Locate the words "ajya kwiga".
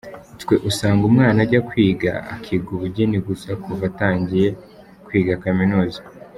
1.45-2.11